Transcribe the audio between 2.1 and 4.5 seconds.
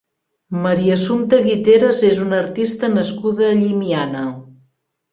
una artista nascuda a Llimiana.